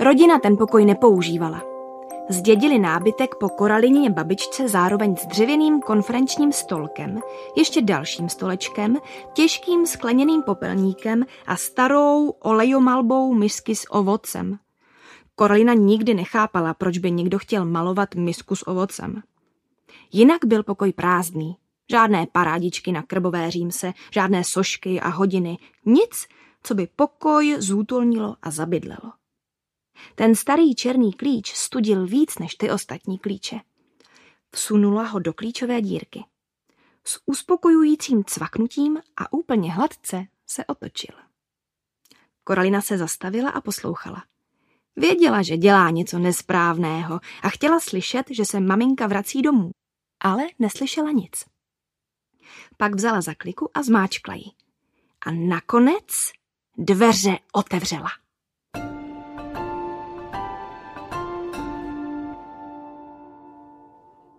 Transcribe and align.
Rodina 0.00 0.38
ten 0.38 0.56
pokoj 0.56 0.84
nepoužívala. 0.84 1.62
Zdědili 2.28 2.78
nábytek 2.78 3.34
po 3.34 3.48
Koralině 3.48 4.10
babičce 4.10 4.68
zároveň 4.68 5.16
s 5.16 5.26
dřevěným 5.26 5.80
konferenčním 5.80 6.52
stolkem, 6.52 7.20
ještě 7.56 7.82
dalším 7.82 8.28
stolečkem, 8.28 8.96
těžkým 9.32 9.86
skleněným 9.86 10.42
popelníkem 10.42 11.24
a 11.46 11.56
starou 11.56 12.28
olejomalbou 12.28 13.34
misky 13.34 13.76
s 13.76 13.92
ovocem. 13.92 14.58
Koralina 15.34 15.74
nikdy 15.74 16.14
nechápala, 16.14 16.74
proč 16.74 16.98
by 16.98 17.10
někdo 17.10 17.38
chtěl 17.38 17.64
malovat 17.64 18.14
misku 18.14 18.56
s 18.56 18.68
ovocem. 18.68 19.22
Jinak 20.12 20.44
byl 20.44 20.62
pokoj 20.62 20.92
prázdný. 20.92 21.56
Žádné 21.90 22.26
parádičky 22.32 22.92
na 22.92 23.02
krbové 23.02 23.50
římse, 23.50 23.92
žádné 24.10 24.44
sošky 24.44 25.00
a 25.00 25.08
hodiny, 25.08 25.58
nic, 25.86 26.26
co 26.62 26.74
by 26.74 26.88
pokoj 26.96 27.56
zútolnilo 27.58 28.36
a 28.42 28.50
zabydlelo. 28.50 29.19
Ten 30.14 30.34
starý 30.34 30.74
černý 30.74 31.12
klíč 31.12 31.54
studil 31.54 32.06
víc 32.06 32.38
než 32.38 32.54
ty 32.54 32.70
ostatní 32.70 33.18
klíče. 33.18 33.60
Vsunula 34.54 35.02
ho 35.02 35.18
do 35.18 35.32
klíčové 35.32 35.82
dírky. 35.82 36.24
S 37.04 37.20
uspokojujícím 37.26 38.24
cvaknutím 38.24 38.98
a 39.16 39.32
úplně 39.32 39.72
hladce 39.72 40.26
se 40.46 40.64
otočil. 40.64 41.14
Koralina 42.44 42.80
se 42.80 42.98
zastavila 42.98 43.50
a 43.50 43.60
poslouchala. 43.60 44.24
Věděla, 44.96 45.42
že 45.42 45.56
dělá 45.56 45.90
něco 45.90 46.18
nesprávného 46.18 47.20
a 47.42 47.48
chtěla 47.48 47.80
slyšet, 47.80 48.26
že 48.30 48.44
se 48.44 48.60
maminka 48.60 49.06
vrací 49.06 49.42
domů, 49.42 49.70
ale 50.20 50.42
neslyšela 50.58 51.10
nic. 51.10 51.44
Pak 52.76 52.94
vzala 52.94 53.20
za 53.20 53.34
kliku 53.34 53.70
a 53.74 53.82
zmáčkla 53.82 54.34
ji. 54.34 54.44
A 55.26 55.30
nakonec 55.30 56.32
dveře 56.78 57.38
otevřela. 57.52 58.10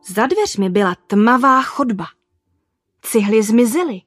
Za 0.05 0.27
dveřmi 0.27 0.69
byla 0.69 0.95
tmavá 1.07 1.61
chodba. 1.61 2.05
Cihly 3.01 3.43
zmizely, 3.43 4.01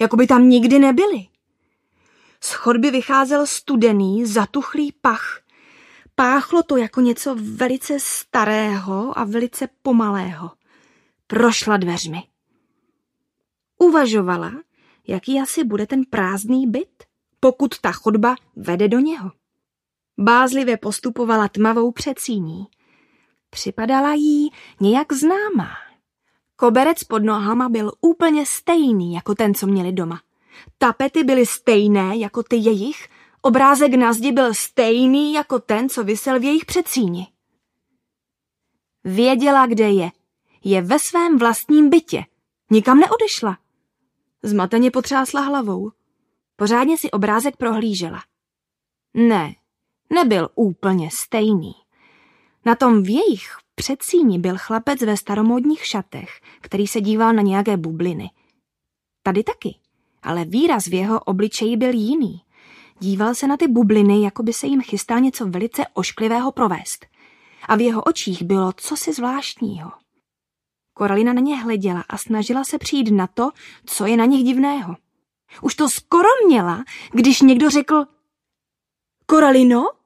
jako 0.00 0.16
by 0.16 0.26
tam 0.26 0.48
nikdy 0.48 0.78
nebyly. 0.78 1.26
Z 2.40 2.52
chodby 2.52 2.90
vycházel 2.90 3.46
studený, 3.46 4.26
zatuchlý 4.26 4.92
pach. 4.92 5.40
Páchlo 6.14 6.62
to 6.62 6.76
jako 6.76 7.00
něco 7.00 7.36
velice 7.40 8.00
starého 8.00 9.18
a 9.18 9.24
velice 9.24 9.68
pomalého. 9.82 10.50
Prošla 11.26 11.76
dveřmi. 11.76 12.22
Uvažovala, 13.78 14.52
jaký 15.06 15.40
asi 15.40 15.64
bude 15.64 15.86
ten 15.86 16.04
prázdný 16.04 16.66
byt, 16.66 17.04
pokud 17.40 17.78
ta 17.80 17.92
chodba 17.92 18.34
vede 18.56 18.88
do 18.88 18.98
něho. 18.98 19.32
Bázlivě 20.18 20.76
postupovala 20.76 21.48
tmavou 21.48 21.92
přecíní. 21.92 22.66
Připadala 23.50 24.14
jí 24.14 24.50
nějak 24.80 25.12
známá. 25.12 25.70
Koberec 26.56 27.04
pod 27.04 27.18
nohama 27.18 27.68
byl 27.68 27.92
úplně 28.00 28.46
stejný 28.46 29.14
jako 29.14 29.34
ten, 29.34 29.54
co 29.54 29.66
měli 29.66 29.92
doma. 29.92 30.20
Tapety 30.78 31.24
byly 31.24 31.46
stejné 31.46 32.16
jako 32.16 32.42
ty 32.42 32.56
jejich, 32.56 33.08
obrázek 33.42 33.94
na 33.94 34.12
zdi 34.12 34.32
byl 34.32 34.54
stejný 34.54 35.32
jako 35.32 35.58
ten, 35.58 35.88
co 35.88 36.04
vysel 36.04 36.40
v 36.40 36.44
jejich 36.44 36.64
předsíni. 36.64 37.26
Věděla, 39.04 39.66
kde 39.66 39.90
je. 39.90 40.10
Je 40.64 40.82
ve 40.82 40.98
svém 40.98 41.38
vlastním 41.38 41.90
bytě. 41.90 42.24
Nikam 42.70 42.98
neodešla. 42.98 43.58
Zmateně 44.42 44.90
potřásla 44.90 45.40
hlavou. 45.40 45.90
Pořádně 46.56 46.98
si 46.98 47.10
obrázek 47.10 47.56
prohlížela. 47.56 48.22
Ne, 49.14 49.54
nebyl 50.10 50.48
úplně 50.54 51.10
stejný. 51.12 51.74
Na 52.64 52.74
tom 52.74 53.02
v 53.02 53.08
jejich 53.08 53.56
předsíni 53.74 54.38
byl 54.38 54.54
chlapec 54.58 55.02
ve 55.02 55.16
staromódních 55.16 55.86
šatech, 55.86 56.40
který 56.60 56.86
se 56.86 57.00
díval 57.00 57.32
na 57.32 57.42
nějaké 57.42 57.76
bubliny. 57.76 58.30
Tady 59.22 59.44
taky, 59.44 59.78
ale 60.22 60.44
výraz 60.44 60.86
v 60.86 60.94
jeho 60.94 61.20
obličeji 61.20 61.76
byl 61.76 61.94
jiný. 61.94 62.42
Díval 62.98 63.34
se 63.34 63.46
na 63.46 63.56
ty 63.56 63.68
bubliny, 63.68 64.22
jako 64.22 64.42
by 64.42 64.52
se 64.52 64.66
jim 64.66 64.82
chystal 64.82 65.20
něco 65.20 65.46
velice 65.46 65.84
ošklivého 65.94 66.52
provést. 66.52 67.06
A 67.68 67.76
v 67.76 67.80
jeho 67.80 68.02
očích 68.02 68.42
bylo 68.42 68.72
cosi 68.72 69.12
zvláštního. 69.12 69.92
Koralina 70.94 71.32
na 71.32 71.40
ně 71.40 71.56
hleděla 71.56 72.04
a 72.08 72.18
snažila 72.18 72.64
se 72.64 72.78
přijít 72.78 73.10
na 73.10 73.26
to, 73.26 73.50
co 73.86 74.06
je 74.06 74.16
na 74.16 74.24
nich 74.24 74.44
divného. 74.44 74.96
Už 75.62 75.74
to 75.74 75.88
skoro 75.88 76.28
měla, 76.46 76.84
když 77.12 77.40
někdo 77.40 77.70
řekl 77.70 78.04
Koralino? 79.26 79.99